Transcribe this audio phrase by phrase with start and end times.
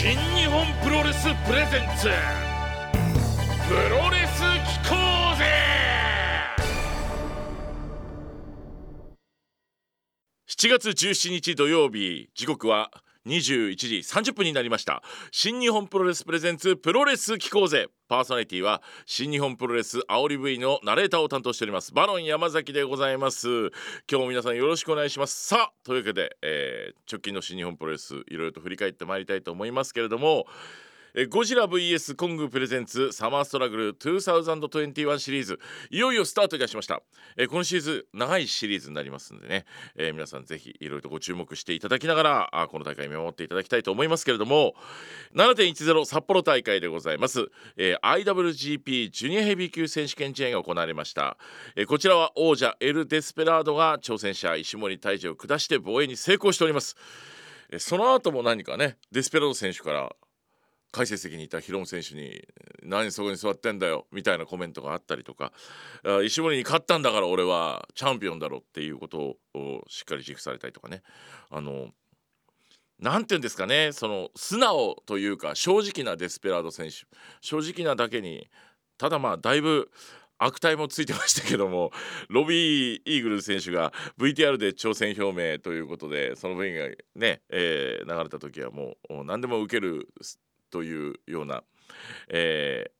[0.00, 2.06] 新日本プロレスプレゼンツ。
[3.66, 4.38] プロレス
[4.84, 4.94] 機構
[5.36, 5.44] ぜ
[10.48, 12.92] ！7月17日土曜日時刻は
[13.28, 15.02] 21時30分になりました。
[15.30, 17.88] 新日本プロレスプレゼンツプロレス機構ぜ。
[18.08, 23.48] パーソナリティは新日本プロレス煽り V のナレーターを担当しておりますバロン山崎でございます。
[23.48, 23.70] 今
[24.08, 25.46] 日も皆さんよろしくお願いします。
[25.46, 30.46] さあというわけで、えー、直近の新日本プロレスいろいろと振り返ってまいりたいと思いますけれども
[31.14, 32.16] えゴジラ VS.
[32.16, 35.58] コングプレゼンツサマーストラグル2021シリーズ。
[35.90, 37.02] いよいよスタートいたしました。
[37.36, 39.64] え今シーズン長いシリーズになりますのでね、
[39.96, 44.74] えー、皆さんぜひいろいろとご注目していただきながらあこの大会見守っていただきたいと思いますけれども。
[45.34, 51.36] 7.10札幌大会でございます、えー、IWGP ジュニアヘビー級選手権試合が行われました、
[51.76, 56.96] えー、こちらは王者エル・デスペラードが挑戦者石森泰治を下して防衛に成功しております。
[57.78, 60.10] その後も何かねデスペラード選手から
[60.90, 62.46] 解説席にいたヒロム選手に
[62.82, 65.52] 「何そこに座ってんだよ」みたいなコメントがあったりとか
[66.24, 71.02] 「石森に勝ったんだから俺はチャンピオンだろ」っていうことをしっかり自負されたりとかね。
[71.50, 71.92] あの
[73.00, 77.06] 何て言うんですかねその素直というか正直なデスペラード選手。
[77.40, 78.48] 正直なだけに
[78.96, 79.90] ただまあだいぶ
[80.38, 81.90] 悪態もついてましたけども
[82.28, 90.08] ロビー・イーグル選手が VTR で挑戦表明ということでその分がね、えー、流れた時はもう何でも受ける
[90.70, 91.62] というような、
[92.28, 92.97] えー、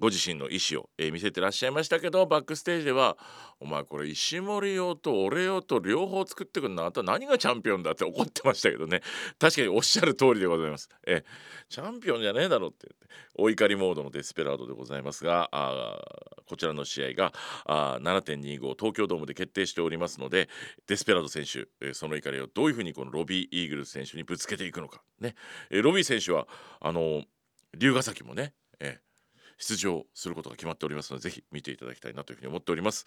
[0.00, 3.18] ご自身の意思を、えー、見せてらっしゃいましたけどバックステージでは
[3.60, 9.02] 「お前これ石森用と俺用と両方作ってくんなあと何がチャンピオンだ」って怒ってましたけどね。
[9.38, 10.88] 確かにおっしゃる通りでございます。
[11.06, 11.22] え
[11.68, 12.88] チャンピオンじゃねえだろって。
[13.34, 16.00] お怒りモードのデスペラードでございますがあ
[16.46, 17.32] こちらの試合が
[17.64, 20.48] あ7.25東京ドームで決定しておりますので
[20.86, 25.02] デスペラード選手、えー、その怒りをどういうふうにこのロビー・イーグルス選手にぶつけていくのか。
[25.20, 25.34] ね、
[25.70, 26.46] え、ロビー選手は
[26.80, 27.24] あの
[27.76, 29.09] 龍ヶ崎もね、えー
[29.60, 33.06] 出場することが決まっておりますのでぜひ見ていただきたいなというふうに思っております、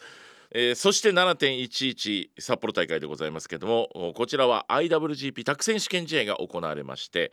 [0.52, 7.32] えー、そして7.11札幌大会でございますけどもこちらは IWGP タク選手権試合が行われまして、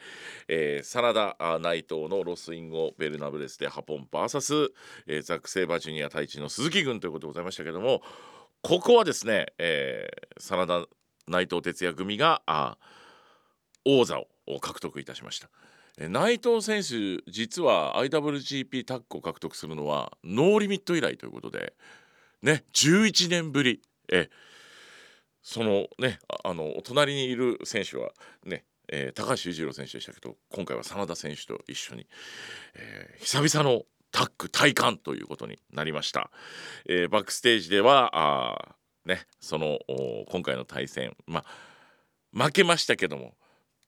[0.49, 4.69] えー、真田内藤のロスインゴベルナブレスでハポン VS、
[5.07, 8.03] えー、ザック・セイバージュニア太一の鈴木軍ということでございましたけども
[8.63, 10.87] ここはですね、えー、真田
[11.29, 12.79] 内藤哲也組があ
[13.85, 15.49] 王座を獲得いたしました。
[16.09, 21.75] 内藤選手実は IWGP タッグを獲得するのはノーリミット以来ということで
[22.43, 23.83] ね11年ぶり。
[24.13, 24.29] え
[25.43, 28.11] そのねあの隣にいる選手は
[28.45, 32.07] ねえー、高橋裕次郎選手でしたけど今回は真田選手と一緒に、
[32.75, 36.31] えー、久々のタッグ体感ということになりました、
[36.87, 38.75] えー、バックステージではあ
[39.07, 39.79] ねその
[40.29, 43.35] 今回の対戦まあ負けましたけども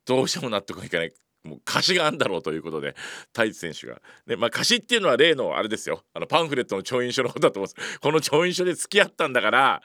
[0.06, 1.12] どうしても納得いかない
[1.44, 2.94] もう貸しがあるんだろうということで
[3.32, 6.02] 太一選手が、ねまあ、貸しっていうのは例のあれですよ。
[6.14, 7.98] あのパンフレットの調印書のことだと思うんです。
[8.00, 9.82] この調印書で付き合ったんだから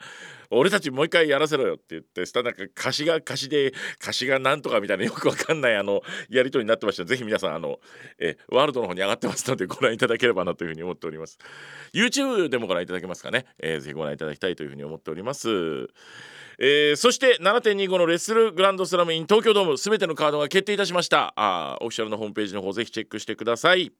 [0.50, 7.04] 俺たちもう一回やらせろよって言ってしたなんか貸しが貸しで貸しがなんとかみたいなよくわかんないあのやり取りになってました。
[7.04, 7.80] ぜひ皆さんあの
[8.18, 11.38] えワールドの方に上がってますのでご覧いただければなというふうに思っております。
[11.92, 15.88] YouTube でもご覧いただけますかね、えー、ぜひご覧いただきたいというふうに思っております。
[16.60, 21.32] えー、そして7.25のレッスルグランドスラムイン東京ドームすべてのカードが決定いたしました。
[21.36, 23.92] あオフィシャルのホームページの方ぜひチェックしてください、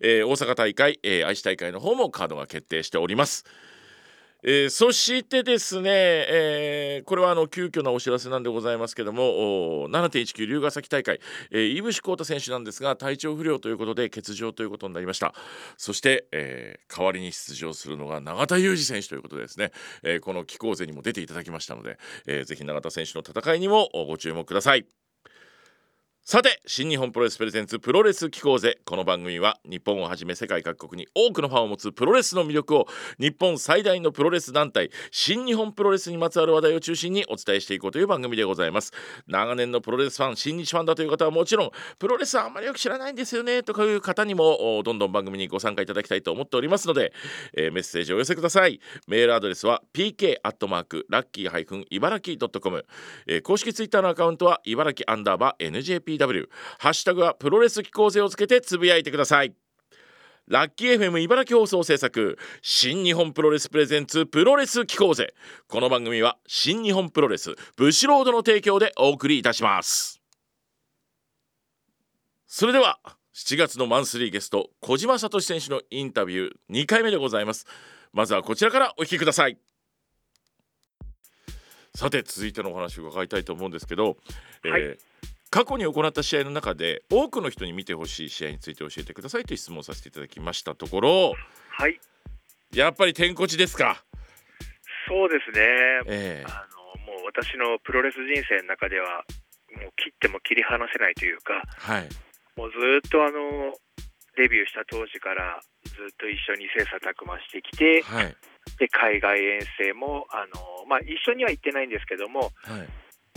[0.00, 3.44] えー、大阪大会、えー、愛知大会の方もカードが決定しております。
[4.42, 11.20] えー、そしてですね、えー、これはあの急遽なお知らせなんでございますけども7.19龍ヶ崎大会、
[11.50, 15.34] えー、井伏浩太選手なんですが体調不良ということで欠場ということになりました
[15.76, 24.99] そして、えー、代わりに出場するのが永田裕二選手ということでですね、えー、この機構勢にも出ていただきましたので、えー、ぜひ永田選手の戦いにもご注目ください。
[26.30, 28.78] さて新日本プロレスプレゼンツプロレス機構ぜ。
[28.84, 32.86] この番組は日本をはじめ世界各国に多くのファンを持つプロレスの魅力を
[33.18, 38.92] 日本最大のプロレス団体新日本プロレスにまつわる話題を中心にお伝えしていこうという番組でございます。
[39.26, 47.12] 長年のプロレスファン新日ファンだという方はもちろんプロレスはあんまりよく知らないんですよねとかいう方にもどんどん番組にご参加いただきたいと思っておりますので、
[47.56, 48.78] えー、メッセージをお寄せください。
[49.08, 52.86] メールアドレスは pk アットマークラッキー茨城 .com、
[53.26, 59.54] えー、公式ツイッターのアカウントは茨城アンダーバー NJP TW ハッシュタグはプロレス機構性をつけてつぶやいてください。
[60.46, 65.32] ラッキー FM 茨城放送制作新日本プロレスプレゼンツプロレス機構ぜ
[65.68, 70.20] この番組は新日本プロレスブシロードの提供でお送りいたします。
[72.46, 72.98] それでは
[73.32, 77.66] 7月のマンスリーゲスト小島聡選手のインタビュー2回目でございます。
[78.12, 79.56] まずはこちらからお聞きください。
[81.94, 84.16] さて続いてのお話を伺いたいと思うんですけど、はい、
[84.64, 85.09] えー
[85.50, 91.34] 過去に行った試合の中で多くの人に見てほしい試合について教えてくださいという質問をさせていただきましたところ
[91.76, 91.98] はい。
[92.72, 94.04] やっぱり天こちですか？
[95.08, 95.66] そうですね、
[96.06, 96.46] ええ。
[96.46, 99.24] あのもう私のプロレス人生の中では
[99.74, 102.08] もう切っても切り離せないというかはい。
[102.56, 103.74] もうずっとあの
[104.36, 108.36] デビューした当時からずっと一緒に切磋琢磨してきてはい。
[108.78, 112.86] で海外遠征もあの、まあ、一緒には行ってないんですけどもはい。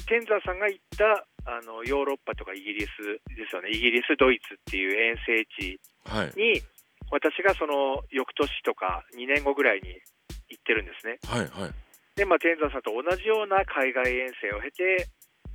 [0.05, 3.69] 天山さんが行ったあのヨーロッパとかイギリスですよね。
[3.69, 6.31] イギリスドイツっていう遠征地はい。
[6.35, 6.61] に
[7.11, 9.89] 私がその翌年とか2年後ぐらいに
[10.49, 11.19] 行ってるんですね。
[11.27, 11.73] はいはい。
[12.15, 15.07] で、まあ、天山さんと同じような海外遠征を経て、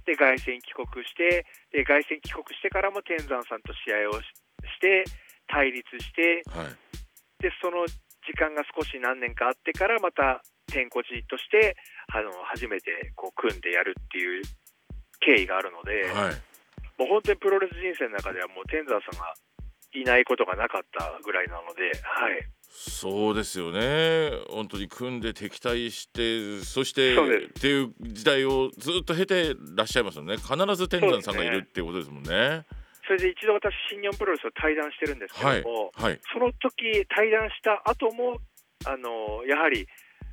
[0.04, 4.26] で凱旋帰国してで、凱旋帰国してからも天山さんと試合をし
[4.76, 5.04] して、
[5.48, 6.74] 対立して、はい。
[7.40, 7.86] でその
[8.26, 11.76] 時間が少し何年かあってから、また天こちとして
[12.12, 14.44] あの初めてこう組んでやるっていう
[15.20, 16.34] 経緯があるので、はい。
[16.98, 19.34] もう本当にプロレス人生の中では、もう天山さんが
[19.92, 24.30] いないことがなかったぐらいなので、はい、そうですよね。
[24.50, 27.18] 本当に組んで敵対してそしてっ
[27.60, 30.36] ていう時代をずっと経てらっしゃいますよね。
[30.36, 32.66] 必ず天山さんがいるっていうことですもんね。
[33.06, 36.20] それで一度私、新日本プロレスと対談してるんですけはいども、はい。
[36.30, 38.36] その時対談した後も
[38.84, 39.86] あのやはり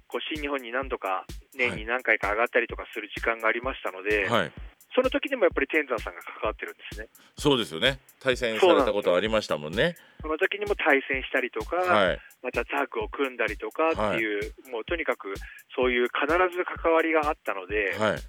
[0.08, 4.52] こう新日本に何度か年に何回か上がったりとかする時間がありましたので、はい
[4.96, 7.08] その時でもやっぱり天山さんが関わってるんですね。
[7.38, 8.00] そうですよね。
[8.24, 9.96] 対戦されたことありましたもんね。
[10.22, 12.20] その時にも対戦したりとか、はい。
[12.42, 15.36] またタッグを組んだりとかっていう、もうとにかく
[15.76, 16.26] そういう必
[16.56, 18.24] ず関わりがあったので、はい。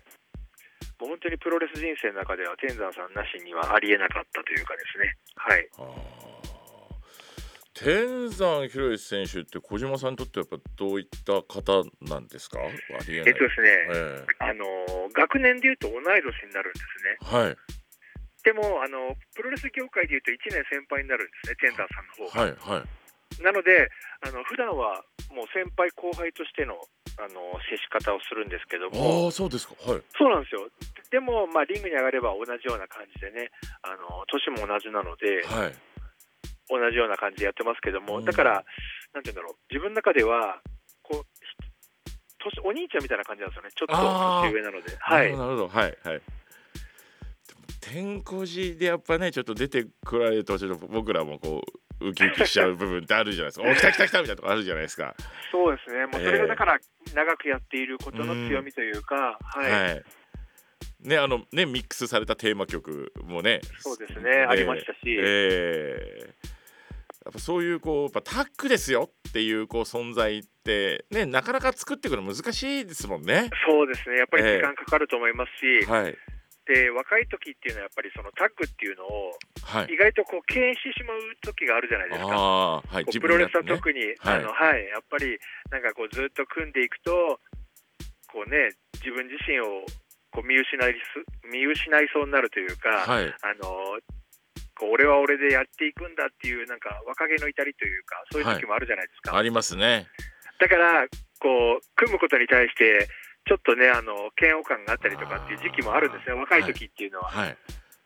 [0.99, 5.15] もう本当にプロレス人生の中では天山さんなしにはありえなかったというかですね。
[5.37, 5.69] はい。
[5.79, 6.56] あー
[7.77, 12.59] 天山博之選手って小島さんにとってはやっぱどういった方なんですか？
[12.61, 12.73] えっ
[13.05, 13.25] とで
[13.55, 14.65] すね、えあの
[15.13, 16.17] 学年でいうと同い年
[16.49, 17.19] になるんですね。
[17.21, 17.57] えはい。
[18.45, 22.41] でもあの、プロレス業界でいうと1年先輩になるんですね、天山さんの方が。
[22.41, 23.43] はいはい。
[23.43, 23.91] なので、
[24.25, 26.81] あの普段はもう先輩後輩としての
[27.19, 29.75] あの接し方をするんですけども、ああそうですか。
[29.85, 30.03] はい。
[30.17, 30.65] そうなんですよ。
[31.11, 33.51] でも、まあ、リングに上がれば同じような感じでね、
[33.83, 35.75] あの年も同じなので、はい
[36.69, 38.25] 同じような感じでやってますけども、うん。
[38.25, 38.65] だから、
[39.15, 40.61] なんていうんだろう、自分の中では、
[41.03, 41.27] こう、ひ
[42.39, 44.97] 年お兄ちゃんみたいな感じなんですよね、ちょっと年上なので。
[44.99, 45.37] はい。
[45.37, 46.23] なるほどはいはい。
[47.81, 51.63] 天候寺でやっぱねちょっと出てこられるとちょっと僕らもこ
[52.01, 53.65] うウキウキしちゃう部分ってあるじゃないですか。
[53.71, 55.15] お来た来た来たみたいなとこあるじゃないですか。
[55.53, 56.79] そうですね、もうそれええがだから、
[57.15, 60.05] 長くやっていることの強みというか、はい、はい。
[61.01, 63.61] ねあのねミックスされたテーマ曲もね。
[63.79, 66.35] そうですね、ありましたし、ええ
[67.27, 73.51] やっぱそういうこうやっぱタッグですよっていうこう存在ってねなかなか作っていくの難しいですもんね。
[73.67, 74.57] そうですね、やっぱりええ。
[74.59, 76.17] 時間かかると思いますし、はい。
[76.67, 79.95] で若い時っていうのは、やっぱりそのタッグっていうのを、はい。
[79.95, 82.27] 意外とこう敬遠してしまう時があるじゃないですか。
[82.31, 83.05] はい。
[83.05, 84.15] こうプロレスはね特に、はい。
[84.23, 85.39] あのはい、やっぱり
[85.71, 87.41] なんかこうずっと組んでいくと、
[88.31, 88.71] こうね、
[89.03, 89.83] 自分自身を
[90.31, 93.27] こう見失いす見失いそうになるというか、はい。
[93.43, 93.99] あの
[94.79, 99.37] こう俺は俺でやっていくんだっていう、なんか若気の至りというか、そういう時もあるじゃないですか。
[99.37, 100.07] ありますね。
[100.61, 101.07] だから
[101.41, 103.09] こう、組むことに対して、
[103.47, 107.31] ちょっとね、あの嫌悪感があったりとかっていう時期もあるんですね、若い時っていうのは。
[107.31, 107.57] はい。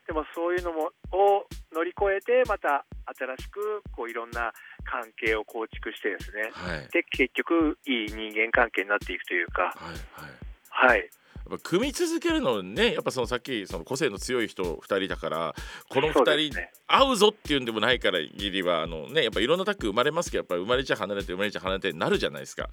[0.07, 2.85] でもそういうのもを乗り越えて、また
[3.17, 4.51] 新しくこういろんな
[4.83, 6.87] 関係を構築してですね、はい。
[6.91, 10.91] で結局、いい人間関係になっていくというか、はい。
[10.91, 11.09] はい。
[11.51, 15.55] ぱ組み続けるのねやっぱそのさっきその個性の強い人2人だから
[15.89, 22.69] この2人合うぞっていうんでもないからぎりはあのねやっぱいろんなタッグ生まれますけどやっぱ生まれちゃ離れて生まれちゃ離れてなるじゃないですか。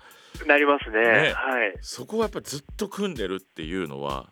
[0.46, 1.32] なりますね、ね。
[1.34, 4.30] はい、そこはやっぱずっと組んでるっていうのは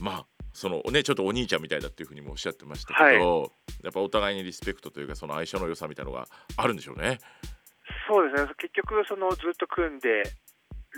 [0.00, 7.18] まあそのねちょっとお兄ちゃんみたいだっていうふうにもおっしゃってましたけど、やっぱお互いにリスペクトというかその相性の良さみたいなのがあるんでしょうね。
[8.08, 10.22] そうですね、結局、そのずっと組んで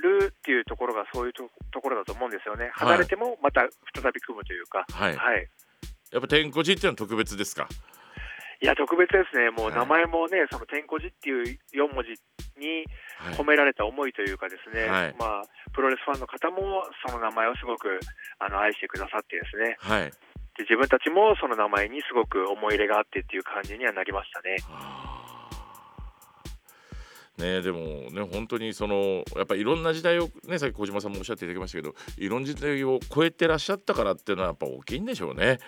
[0.01, 3.63] るっていうところがそういうとところだと思うんですよね、離れてもまた
[3.95, 5.17] 再び組むというか、はい。
[5.17, 5.49] はい、
[6.11, 7.69] やっぱ天候寺っていうのは特別ですか？
[8.63, 9.75] いや、特別ですね、もうはい。
[9.77, 12.13] 名前もね、その天候寺っていう4文字
[12.61, 12.85] に
[13.21, 13.35] はい。
[13.35, 15.15] 込められた思いというかですね、はい。
[15.19, 15.43] まあ、
[15.73, 18.01] プロレスファンの方もその名前をすごく
[18.39, 19.77] あの愛してくださってですね。
[19.79, 20.11] はい。
[20.57, 24.57] で自分たちもその名前にすごく思い入れがあってっていう感じにはなりましたね。
[27.41, 35.59] ねでもね本当にそのやっぱいろんな時代をねさっき小島さんもおっしゃっていただきましたけどいろんな時代を超えてらっしゃったからっていうのはやっぱ大きいんでしょうね。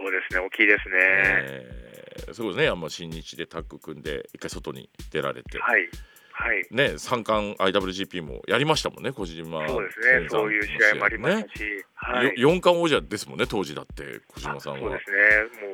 [0.00, 2.28] そうですね大きいですね、え。
[2.30, 2.68] ーそうですね。
[2.68, 5.88] あんま新日でタッグ組んで一回外に出られて、はい
[6.36, 6.66] はい。
[6.70, 14.80] ね三冠 IWGP もやりましたもんね小島そうですね、そういう試合もありましたし、はい、よ四冠王者ですもんね当時だって小島さんは。
[14.80, 15.16] そうですね、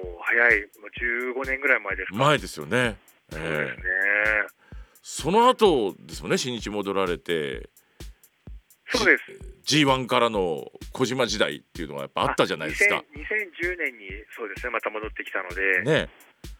[0.02, 0.66] もう早い、も
[1.34, 2.18] う15年ぐらい前ですか。
[2.18, 2.96] 前ですよね、
[3.32, 3.82] えそうですね。
[4.56, 4.59] え。
[5.02, 7.70] その後ですもんね新日戻られて。
[8.92, 9.16] そうで
[9.64, 9.76] す。
[9.76, 12.96] G1 からの小島時代っていうのがやっぱあったじゃないですか。
[13.14, 16.08] 2000 2010年にそうですね、また戻ってきたので、ね。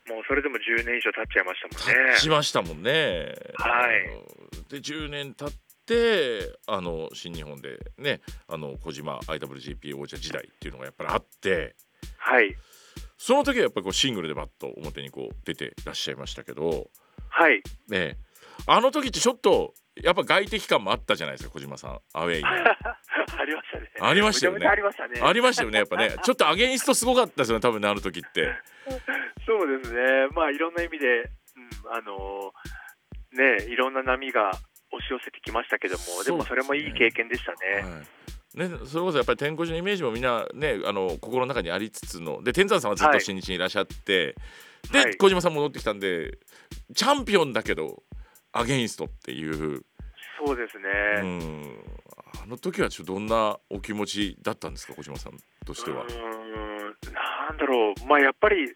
[0.08, 2.14] もうそれでも10年以上経っちゃいましたもんね。
[2.14, 3.34] 経ちましたもんね。
[3.54, 4.70] はい。
[4.70, 5.52] で10年経っ
[5.86, 11.74] てあの新日本でねあの小島 IWGP 王者時代っていうのがやっぱりあって。
[12.16, 12.54] はい、
[13.18, 16.90] その時はやっぱりこうシングルでバッと表にこう出てらっしゃいましたけど。
[17.28, 18.16] はい、ね
[18.66, 22.44] あの時ってちょっとやっぱ外敵感もあったじゃないですか小島さんアウェイに。
[22.48, 23.90] ありましたね。
[24.00, 25.20] ありましたよねありましたね。
[25.20, 28.54] ありましたよねやっぱね ちょっとアゲインストすごかったですよね多分ねあの時って。
[29.46, 32.52] そうですね、まあいろんな意味で、うん、あの
[33.32, 34.50] ね、いろんな波が
[34.92, 37.56] 押し寄せてきましたけども、でもそれもいい経験でしたね。
[37.82, 38.20] はい
[38.54, 44.34] ね、それこそやっぱり天候寺のイメージもみんなねあの心の中にありつつので天山さんはずっと新日にいらっしゃって、
[44.90, 46.38] で、はい小島さん戻ってきたんで
[46.94, 48.02] チャンピオンだけど
[48.52, 49.82] アゲインストっていう、
[50.44, 51.36] そうですうね。
[51.38, 51.78] ん、
[52.42, 56.04] あの時はちょっとどんなお気持ちだったんですか小島さんとしては。
[56.04, 58.66] なんだろう、まあやっぱり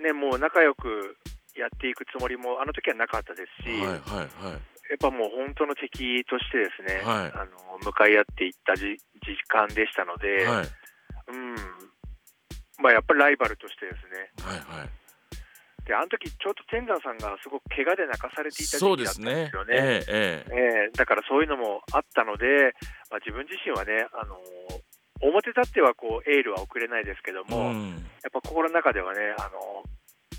[0.00, 1.16] ね、もう仲良く
[1.54, 3.98] やっていくつもりもあの時はなかったですし、はいはい
[4.44, 4.52] はい。
[4.90, 7.32] やっぱもう本当の敵としてですね、はい。
[7.34, 10.68] あの向かい合っていったじ時間でしたので、はい。
[11.28, 11.54] うん、
[12.78, 14.88] まあやっぱりライバルとしてですね、はいはい
[15.88, 19.72] であの時ちょうど天山さんがすごく怪我で泣かされていた時期だったんですよね。
[19.72, 22.76] ええええええだからそういうのもあったので、
[23.08, 24.36] まあ、自分自身はね、あの
[25.20, 29.82] 表立ってはこうエールは送れないですけども、うんやっぱ心の中ではね、あの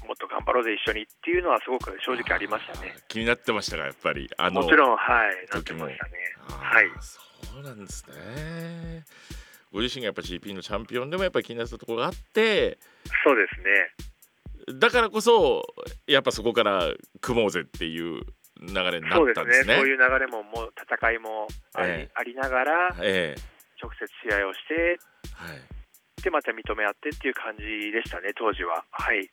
[0.05, 2.93] もっと頑張ろうぜ、一緒にっていうのはすごく正直ありましたね。
[3.07, 4.97] 気になってましたがやっぱりあのもちろん、は
[5.33, 6.11] い、なってましたね。
[6.45, 9.05] はいそうなんですね
[9.71, 12.77] ご自身がやっぱ GP のチャンピオンでもやっぱり気になったところがあって
[13.23, 14.08] そうですね。
[14.73, 15.63] だからこそ
[16.07, 18.21] やっぱそこから組もうぜっていう
[18.61, 19.33] 流れになそうですね。
[19.33, 19.75] ったんですね。
[19.77, 22.11] そういう流れももう戦いもあり,、ええ。
[22.13, 23.41] ありながら、ええ。
[23.81, 24.99] 直接試合をして、
[25.33, 28.83] はい、でまた認め合ってっていう感じでしたね、当時は。
[28.91, 29.29] はい、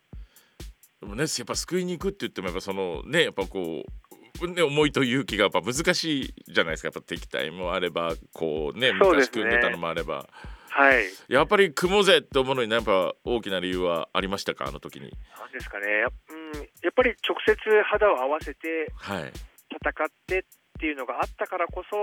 [1.00, 3.84] でもねやっぱ救いに行くって言ってもやっぱそのねやっぱこ
[4.40, 6.86] う、ね、思いと勇気がやっぱ難しいじゃないですか。
[6.86, 10.28] やっぱ敵対もあればこうね昔組んでたのもあれば、
[10.76, 14.66] はい、やっぱり組もうぜって思うのにやっぱ大きな理由はありましたか？
[14.68, 15.10] あの時に。
[15.38, 19.32] なんですかね、や,、うん、やっぱり直接肌を合わせてはい、
[19.72, 20.42] 戦ってっ
[20.78, 21.96] ていうのがあったからこそ、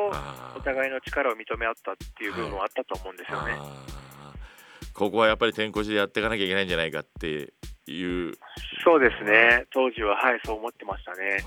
[0.58, 3.54] お互いの力を認め合ったっていう部分はあったと思うんですよね。
[3.56, 7.54] あーここはやっぱり天候寺でやっていかなきゃいけないんじゃないかって
[7.88, 8.34] いう。
[8.84, 11.44] そうですね、当時は、はい、そう思ってましたね。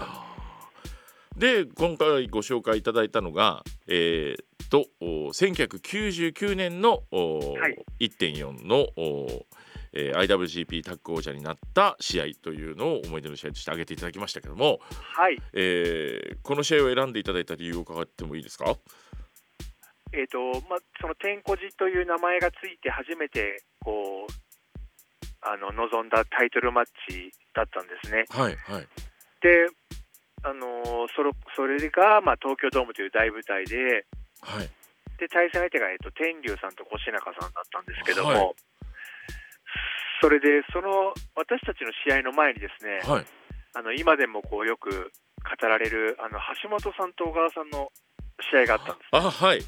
[1.36, 7.84] で今回ご紹介いただいたのが、えー、とお1999年のお、はい。
[8.00, 9.46] 1.4のお、
[9.92, 18.76] えー IWGP タッグ王者になった試合というのを思い出の試合として挙げていただきましたけども、はい、えーこの試合を選んでいただいた理由を伺ってもいいですか？
[20.12, 24.32] えーとまあ、その天小寺という名前がついて初めてこう
[25.42, 28.24] あの望んだタイトルマッチだったんですね。
[28.30, 28.86] はいはい。
[29.42, 29.66] で、
[30.42, 34.06] あのーそれそれが、まあ、東京ドームという大舞台で
[34.46, 34.70] はい。
[35.18, 38.54] で対戦相手が、えー、と天竜さんと越中さんだったんですけども、はい。
[40.22, 43.26] それでその私たちの試合の前にですね、はい。
[43.74, 47.90] あの今でもこうよく語られるあの橋本さんと小川さんの
[48.52, 49.08] 試合があったんです。
[49.12, 49.60] あはい。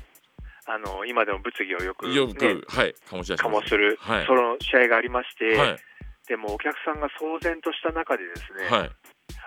[0.69, 2.37] あの今でも物議をよく、ね、よく、
[2.69, 4.27] はい醸し醸する、はい。
[4.27, 5.77] その試合がありまして、はい。
[6.29, 8.91] でもお客さんが騒然とした中でですね、はい。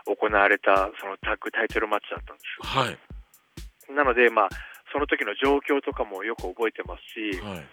[0.09, 2.65] 行われたそのタッグタイトルマッチだったんです。
[2.65, 2.97] はい。
[3.93, 4.49] なので、まあ、
[4.91, 7.65] その時の状況とかもよく覚えてますし、はい。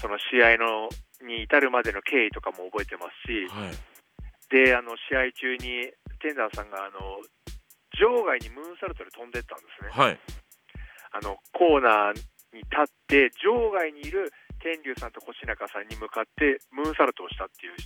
[0.00, 0.88] その試合の
[1.22, 3.74] に至るまでの経緯とかも覚えてますし、はい。
[4.50, 5.90] であの試合中に
[6.20, 7.22] 天山さんがあの
[7.98, 9.90] 場外にムーンサルトで飛んでったんですね。
[9.90, 10.18] はい。
[11.12, 12.16] あのコーナー
[12.54, 17.76] に立って場外にいる天竜さんと越中さんに向かってムーンサルトをしたっていう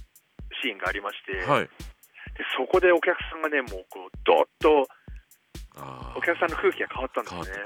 [0.63, 1.65] シーンがありまして、はい。
[1.65, 1.71] で
[2.57, 4.87] そこでお客さんがねもうこうどっと
[6.17, 7.65] お客さんの空気が変わったんですね。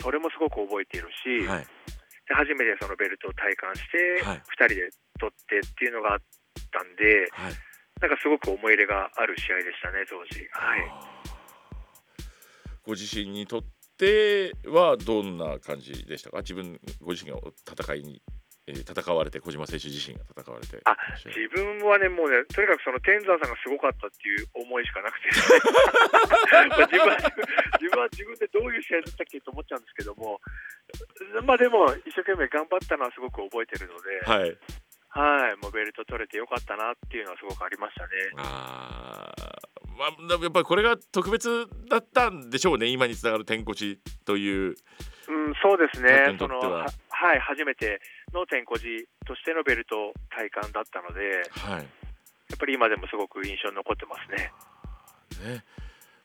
[0.00, 1.66] それもすごく覚えているし、はい。
[2.28, 4.42] で初めてそのベルトを体感して、はい。
[4.58, 6.20] 2人で取ってっていうのがあっ
[6.70, 7.52] たんで、はい。
[8.00, 10.48] なんかすごく思い入れがある試合でしたね、当時。
[10.52, 10.80] はい、
[12.82, 13.62] ご自身にとっ
[13.98, 16.38] てはどんな感じでしたか？
[16.38, 17.36] 自分ご自身が
[17.68, 18.22] 戦いに、
[18.70, 20.80] えー戦われて小島選手自身が戦われて。
[20.84, 25.28] あ自分はね、もうね、とにかくその天山さんがすごかったっていう思いしかなくて、
[26.68, 27.16] ま あ自分は
[27.78, 30.40] 自分は自分でどういう試合だったっけと思っちゃうんですけども、
[31.44, 34.56] まあでも、一生懸命頑張ったのはすごく覚えてるので、はい。
[35.12, 38.08] はい、もうベルト取れてよかったなっていうのはすごくありましたね。
[38.36, 39.60] あー。
[40.00, 42.86] まあ、やっぱりこれが特別だったんでしょうね。
[42.86, 44.68] 今につながる天こちという。
[44.68, 44.74] うん、
[45.62, 46.34] そうですね。
[46.38, 48.00] そのは、はい、初めて
[48.32, 51.84] の天候寺としてのベルト体感だったので、やはい。
[51.84, 54.52] っぱり今でもすごく印象に残ってますね。
[55.54, 55.64] ね。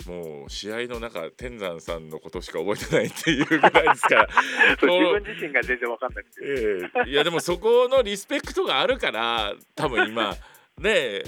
[0.07, 4.27] もう試合の中天山さんのことしか覚えてないっていうぐらいですから。
[4.81, 7.09] 自分自身が全然わかんなくて、ええ。
[7.09, 10.33] いやでもそこのリスペクトがあるから多分今
[10.77, 11.23] ねえ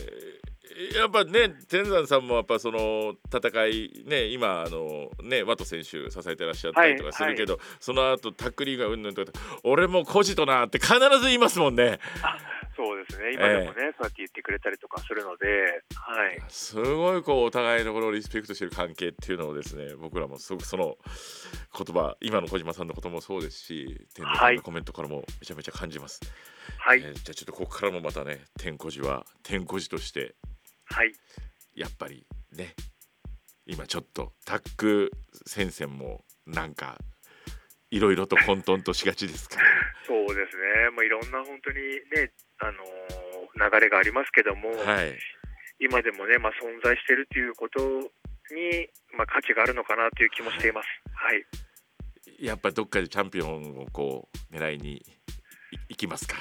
[0.96, 9.32] やっぱね天山さんもやっぱその戦いね今あのねワト選手支えてらっしゃったりとかするけど、その後タックリーがうんぬんとか
[9.64, 12.00] 俺もコジとなって必ず言いますもんね。
[12.76, 20.96] そうですね、今でもね、そうやって言ってくれたりとかするので、はい、すごいこうお互いのこのリスペクトしてる関係っていうのをですね僕らもすごくその
[21.76, 26.22] 言葉今の小島さんのこともそうですし天山さんのコメントからもめちゃめちゃ感じます、
[26.78, 30.36] はい、えーじゃあちょっとここからもまたね天こじは天こじとして
[30.90, 31.14] はい、
[31.76, 32.26] やっぱり
[32.56, 32.74] ね
[33.66, 35.12] 今ちょっとタック
[35.46, 36.98] 戦線もなんか
[37.92, 39.64] いろいろと混沌としがちですから。
[40.06, 41.78] そうですね、もういろんな本当に
[42.16, 43.28] ね、あのー
[43.58, 45.18] 流れがありますけども、はい。
[45.80, 47.80] 今でもね、まあ、存在しているということ
[48.54, 50.88] に、まあ、価値があるのかなという気もしています。
[51.14, 51.46] はい。
[52.40, 55.04] やっぱりどっかでチャンピオンをこう狙いに
[55.72, 56.38] い行きますか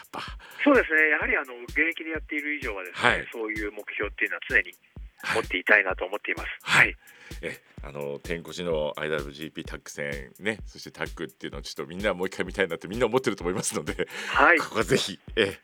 [0.65, 3.29] そうですね、やはりあの現役でやっている以上はですね、はい。
[3.33, 4.73] そういう目標っていうのは常に
[5.23, 5.43] はい。
[5.43, 6.49] 持っていたいなと思っています。
[6.63, 6.91] ははい。
[6.91, 6.95] い、
[7.43, 15.59] えあの天越の IWGP タッグ戦ねそしてタッグっていうのをちょっとみんなもう一回見たいなってみんな思ってると思いますので、はい、ここはぜひえ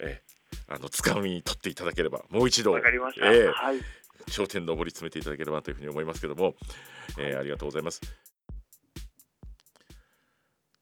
[0.00, 0.22] え
[0.68, 3.32] あのつかみに取っていただければもう一度わかりました。
[3.32, 3.80] ええはい、
[4.30, 6.54] 頂点上り詰めていただければというふうに思いますけども、
[7.18, 8.00] えーありがとうございます。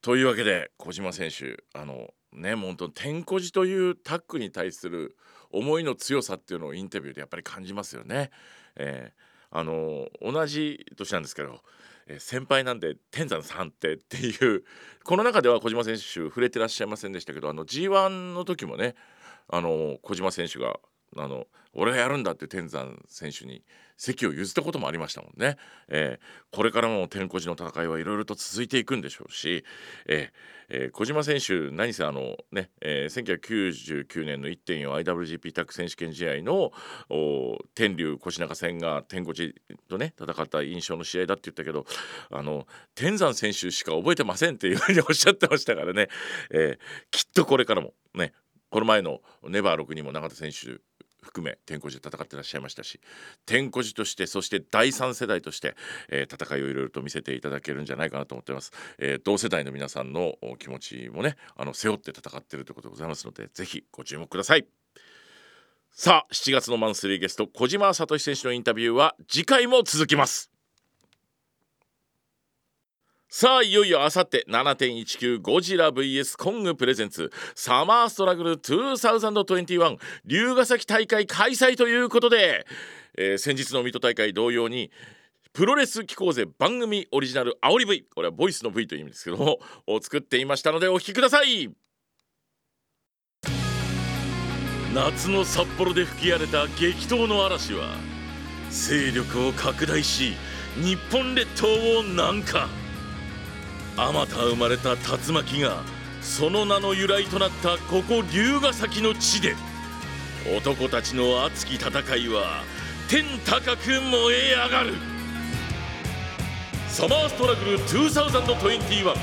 [0.01, 5.17] というわけで小島選手あのねもう本当天こじというタッグに対する
[5.51, 8.31] 思いの強さっていうのをインタビューでやっぱり感じますよね。
[8.77, 11.61] えーあの同じ年なんですけど、
[12.07, 14.65] え先輩なんで天山さんってっていう
[15.05, 18.95] この中では小島選手触れてらっしゃいませんでしたけどあの G1 の時もね
[19.49, 20.79] あの小島選手が
[21.17, 23.63] あの俺がやるんだって天山選手に
[23.97, 25.57] 席を譲ったこともありましたもんね、
[25.89, 29.65] えーこれからも天小路の戦いはいろいろと続いていくんでしょうし、
[30.07, 30.31] えー
[30.71, 36.73] えー小島選手何せあのね、えー1999年の 1.4IWGP タッグ選手権試合の
[37.11, 39.55] お天竜越中戦が天小路
[39.89, 41.85] とね戦った印象の試合だって言ったけど
[42.31, 46.09] あの天山選手しか覚えてませんっていうふうにおっしゃってましたからね、
[46.51, 48.33] えーきっとこれからもね
[48.71, 50.81] この前のネバー6にも永田選手
[51.29, 53.01] 含め天候寺で戦ってらっしゃいましたし
[53.47, 55.77] 天候寺としてそして第3世代として、
[56.09, 64.67] えー戦いをいろいろと見せていただけるんじゃないかなと思ってます、えー同世代の皆さんの気持ちもねあの背負って戦ってるということでございますのでぜひご注目ください。
[65.91, 70.58] さあ7月のマンスリーゲスト小島聡選手のインタビューは次回も続きます。
[73.31, 82.67] さあいよいよあさって7.19ゴジラ VS コングプレゼンツサマーストラグル2021龍ヶ崎大会開催ということで、
[83.19, 84.91] えー先日の水戸大会同様に
[85.53, 91.71] プロレス機構勢番組オリジナル煽り V これはボイスの V という意味ですけどもを作っていましたのでお聞きください。
[94.95, 97.91] 夏の札幌で吹き荒れた激闘の嵐は
[98.71, 100.33] 勢力を拡大し
[100.83, 102.88] 日本列島を南下。
[104.01, 105.83] あまた生まれた竜巻が
[106.23, 109.57] その名の由来となったここ龍ヶ崎の地で
[110.57, 112.63] 男たちの熱き戦いは
[113.09, 114.95] 天高く燃え上がる。
[116.89, 119.15] サマーストラグル2021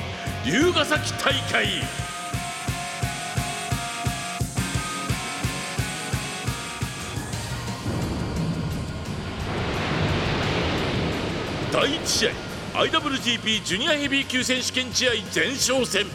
[0.45, 1.67] 龍ヶ崎大会。
[11.71, 12.44] 第1試合。
[12.75, 16.05] IWGP ジュニアヘビー級選手権試合前哨戦。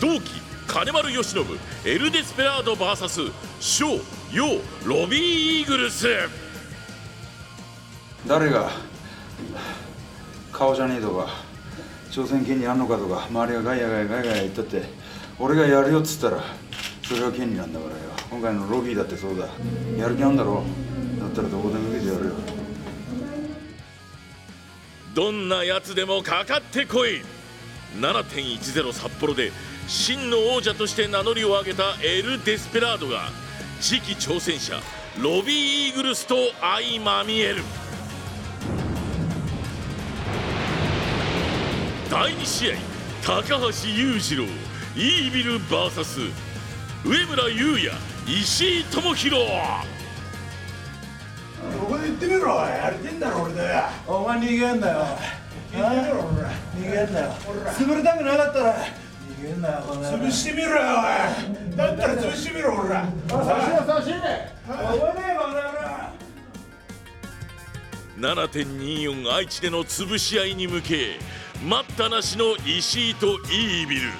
[0.00, 1.44] 同期金丸義信
[1.84, 6.08] エル・デスペラード VS ショー・ヨー・ロビー・イーグルス。
[8.26, 8.72] 誰が
[10.50, 11.28] 顔じゃねえとか
[12.10, 14.82] 挑戦権利あんのかとか周りがガヤガヤガヤガヤ言ったって
[15.38, 16.42] 俺がやるよっつったら
[17.04, 17.98] それが権利なんだからよ。
[18.28, 19.46] 今回のロビーだってそうだ。
[19.96, 20.64] やる気あんだろ。
[21.20, 22.32] だったらどこでも受けてやるよ。
[25.20, 27.20] どんなやつでもかかってこい。
[28.00, 29.52] 7.10札幌で
[29.86, 33.28] 真の王者として名乗りを上げたエル・デスペラードが
[33.82, 34.80] 次期挑戦者
[35.22, 37.62] ロビー・イーグルスと相まみえる。
[42.10, 42.76] 第2試合
[43.22, 44.44] 高橋裕次郎
[44.96, 46.30] イービル VS
[47.04, 47.92] 上村優也
[48.26, 49.46] 石井智弘
[52.20, 52.54] ってみろ。
[52.56, 53.60] やりてんだろ俺で。
[54.06, 55.06] お前逃げんなよ。
[55.72, 56.44] 逃げろ俺。
[56.76, 57.32] 逃げんなよ。
[57.72, 58.76] 潰れたくなかったら。
[58.76, 60.80] 逃げんなよこの潰してみろよお
[61.72, 61.76] い。
[61.76, 62.90] だったら潰してみろ俺。
[62.90, 64.14] ら差しろ差しれ
[64.68, 65.54] お前ねえバカ
[68.28, 71.18] 野郎7.24愛知での潰し合いに向け
[71.66, 74.10] 待ったなしの石井とイービル。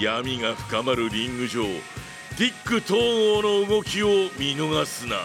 [0.00, 1.64] 闇が深まるリング上
[2.38, 4.06] ティック統合の動きを
[4.38, 5.16] 見逃すな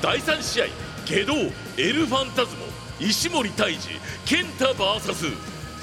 [0.00, 0.66] 第3試合
[1.06, 1.34] ゲド
[1.76, 2.64] エルファンタズモ
[3.00, 3.88] 石森泰治
[4.24, 5.32] ケンタ VS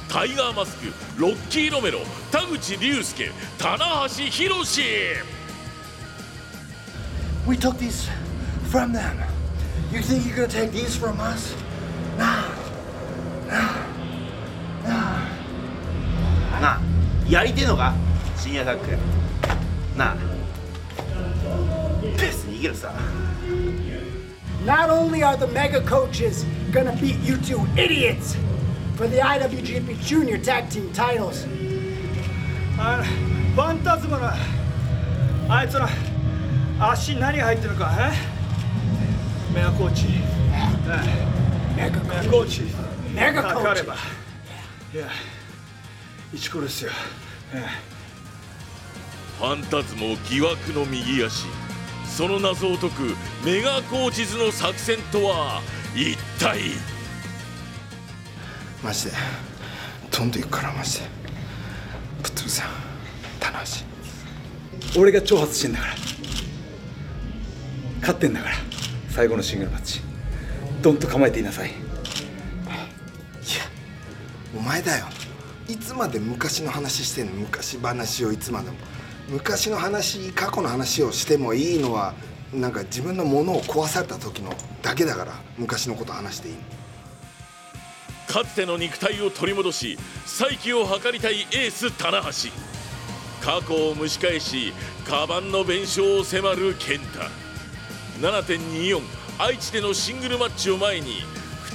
[0.09, 1.99] タイガーマスクロッキーロメロ
[2.31, 4.81] 田口竜介棚橋宏
[7.47, 7.57] We
[12.17, 12.55] なあ
[13.47, 13.85] なあ
[14.87, 16.79] なあなあ
[24.65, 28.35] Not only are the mega coaches gonna beat you two idiots
[28.95, 31.45] for the IWGP Junior Tag Team titles,
[32.77, 33.03] あ
[33.55, 34.29] ファンタズマの
[35.49, 35.87] あいつの
[36.79, 38.11] 足に何が入ってるのかえ
[39.53, 40.07] メアコーチ
[41.77, 42.61] mega メア coach, コーチ
[43.13, 43.85] mega かかれ coach.
[43.85, 43.93] ば
[44.93, 45.07] いや
[46.33, 46.91] 一コですよ
[49.37, 51.45] ファンタズモ疑惑の右足
[52.15, 55.61] その謎を解くメガコーチズの作戦とは
[55.93, 56.61] 一体？
[58.81, 59.11] マジで。
[60.11, 61.07] 飛んでいくからマジで。
[62.23, 62.69] ぶっ潰せよ
[63.41, 63.59] 棚
[64.93, 65.93] 橋俺が挑発してんだから。
[67.99, 68.55] 勝ってんだから。
[69.09, 69.99] 最後のシングルマッチ。
[70.81, 71.69] ドンと構えていなさい。
[71.69, 71.77] いや
[74.57, 75.07] お前だよ。
[75.67, 77.33] いつまで昔の話してんの？
[77.33, 78.77] 昔話をいつまでも。
[79.27, 82.13] 昔の話過去の話をしてもいいのは
[82.53, 86.55] なんか自分のものを壊された時のだけだから昔のこと話していい
[88.27, 92.51] かつての肉体を取り戻し再起を図りたいエース棚橋。
[93.41, 94.73] 過去を蒸し返し
[95.07, 97.19] カバンの弁償を迫る健太。
[98.19, 99.01] 7.24
[99.37, 101.17] 愛知でのシングルマッチを前に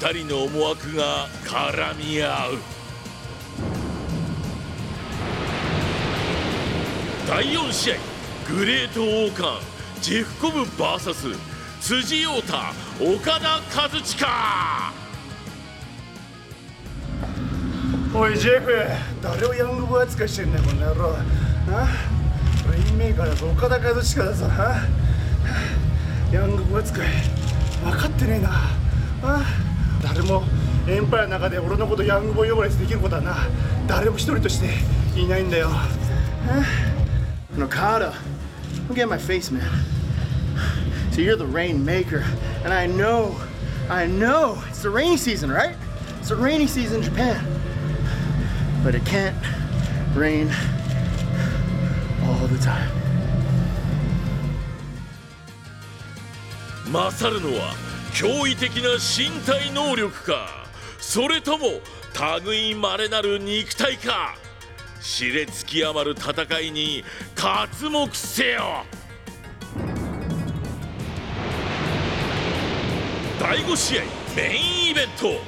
[0.00, 2.79] 2人の思惑が絡み合う。
[7.30, 7.96] 第4試合
[8.52, 11.36] グレートオーカンジェフコブ VS
[11.80, 12.56] 辻陽太
[13.00, 14.26] 岡田和親。
[18.12, 18.72] おいジェフ
[19.22, 21.14] 誰をヤングボーイ扱いしてんだよこの野郎。
[21.68, 21.88] あ？
[22.72, 24.46] レインメーカーだぞ岡田和親だぞ。
[26.32, 27.08] ヤングボーイ扱い
[27.84, 28.50] 分かってねえな。
[29.22, 29.44] あ？
[30.02, 30.42] 誰も
[30.88, 33.36] エンパイアの中で俺のことヤングボーイ呼ばれてできることはな。
[33.86, 34.66] 誰も一人として
[35.16, 35.70] いないんだよ。
[37.56, 38.14] No, Carter,
[38.88, 39.68] look at my face, man.
[41.10, 42.24] So you're the rainmaker,
[42.64, 43.40] and I know,
[43.88, 45.76] I know it's the rainy season, right?
[46.20, 47.44] It's the rainy season in Japan.
[48.84, 49.36] But it can't
[50.14, 50.50] rain
[52.24, 52.90] all the time.
[56.92, 57.72] 勝るのは
[58.14, 60.66] 驚異的な身体能力か
[60.98, 61.80] それとも
[62.44, 64.34] 類まれなる肉体か
[65.00, 67.02] 熾烈極まる戦いに
[67.34, 68.84] 刮目せよ。
[73.40, 74.02] 第5試合
[74.36, 75.40] メインイベント。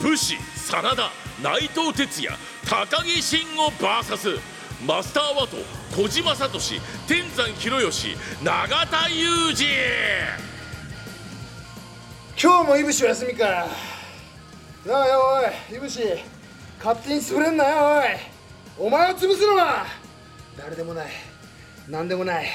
[0.00, 1.10] 武士真田
[1.42, 4.38] 内藤哲也高木慎吾 VS
[4.86, 5.56] マスター・ワト
[5.94, 6.58] 小島聡
[7.06, 9.66] 天山博義永田裕二。
[12.40, 13.66] 今日もいぶしお休みか。
[14.86, 15.20] なあよ
[15.70, 16.00] おいいぶし
[16.78, 18.37] 勝手に潰れんなよおい。
[18.78, 19.86] お前を潰すのは
[20.56, 21.06] 誰でもない。
[21.88, 22.46] 何でもない。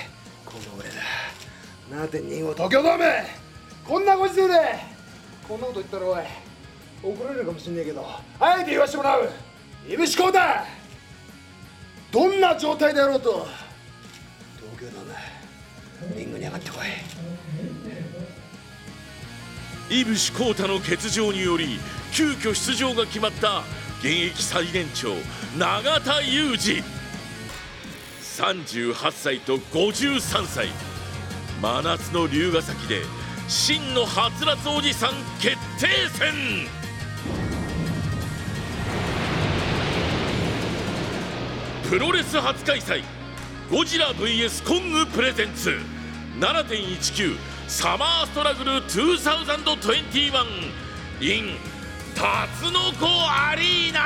[0.46, 0.96] この俺だ。
[2.08, 3.04] 7.25東京ドーム。
[3.86, 4.54] こんなご時世で
[5.46, 6.24] こんなこと言ったらおい
[7.04, 8.08] 怒られるかもしんねえけど
[8.40, 9.30] あえて言わしてもらう。
[9.90, 10.64] いぶしこうだ。
[12.12, 13.46] どんな状態であろうと
[14.56, 15.14] 東京ドーム
[16.18, 16.78] リングに上がってこ
[19.90, 20.00] い。
[20.00, 21.78] 井伏浩太の欠場により
[22.14, 23.64] 急遽出場が決まった
[24.04, 25.14] 現役最年長
[25.58, 26.84] 永田裕二。
[28.22, 30.68] 38歳と53歳。
[31.62, 33.04] 真夏の龍ヶ崎で
[33.48, 35.88] 真のはつらつおじさん決定
[36.20, 36.34] 戦。
[41.90, 43.04] プロレス初開催
[43.72, 45.80] ゴジラ VS コングプレゼンツ。
[46.42, 47.38] 7.19
[47.70, 50.74] サマーストラグル2021
[51.22, 51.73] in
[52.16, 54.00] タツノコアリーナ。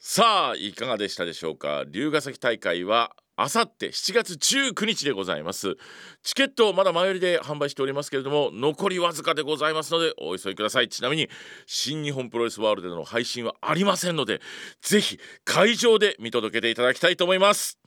[0.00, 1.84] さあいかがでしたでしょうか？
[1.86, 5.76] 龍ヶ崎大会はあさって7月19日でございます。
[6.24, 10.88] チケットまだ前売りで販売しておりますけれども残りわずかでございますのでお急ぎください。
[10.88, 11.28] ちなみに
[11.64, 14.40] 新日本プロレスワールドでの配信はありませんので
[14.82, 17.78] ぜひ会場で見届けていただきたいと思います。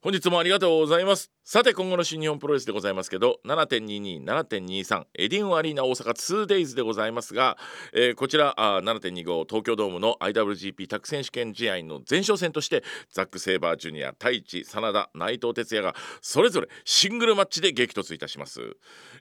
[0.00, 1.37] 本日もありがとうございます。
[1.50, 7.56] さて今後の新日本プロレスでございますけど7.22、7.23エディンアリーナ大阪 2days でございますが、
[7.94, 18.60] えー、こちらあ7.25東京ドームの IWGP タッグ選手権試合の前哨戦としてザック・セイバージュニア太一真田内藤哲也がそれぞれシングルマッチで激突いたします、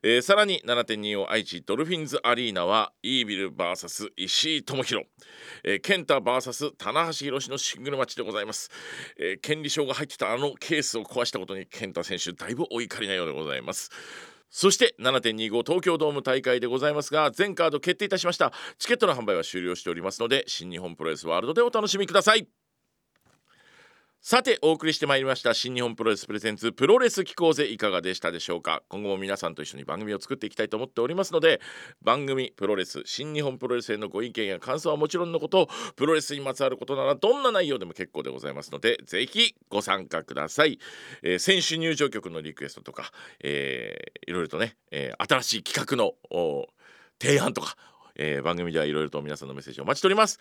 [0.03, 5.07] えー、さらに7.25愛知ドルフィンズアリーナはイービル VS 石井智弘、
[5.63, 8.69] えー、ケンタ VS 棚橋宏のシングルマッチでございます、
[9.17, 13.91] えー、権利証が入ってたあのケースを壊したことに健太選手選手だいぶお怒りなようでございます。
[14.49, 18.53] そして7.25東京ドーム大会でございますが全カード決定いたしました。
[18.77, 22.66] チケットの販売は終了しておりますので新日本プロレスワールドでお楽しみください。
[24.19, 28.83] さてお送りしてまいりました新日本プロレスプレゼンツプロレス機構ぜいかがでしたでしょうか？
[28.89, 31.61] 今後も皆さんと一緒に番組を作っていきたいと思っておりますので
[32.01, 40.79] 番組プロレス新日本プロレスへのご意見や感想はもちろんのことプロレスにまつわることならどんな内容でも結構でございますのでぜひご参加ください、
[41.23, 46.15] えー、選手入場曲のリクエストとか、えー、いろいろとね、えー、新しい企画の
[47.21, 47.77] 提案とか、
[48.15, 50.39] えー、番組ではいろいろと皆さんのメッセージをお待ちしております。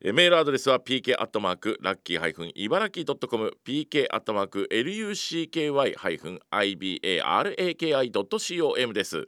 [0.00, 9.26] メールアドレスは pk アットマークラッキーハイフン茨城ドットコム pk アットマーク lucky ハイフン ibaraki ドット com です、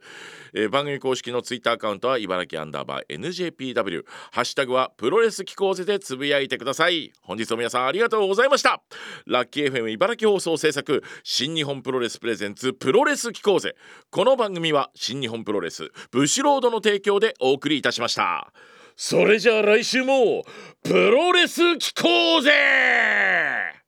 [0.53, 7.11] えー、番組公式のツイッターアカウントは茨城アンダーバー njpw ハッシュタグはプロレス機構ぜでつぶやいてください。
[7.21, 8.81] 本日も皆さんありがとうございました。
[9.25, 13.75] ラッキー FM 茨城放送制作新日本プロレスプレゼンツプロレス機構ぜ
[14.09, 18.53] この番組は新日本プロレスブシロードの提供でお送りいたしました。
[18.95, 20.43] それじゃあ来週も
[20.83, 23.80] プロレス聞こうぜ！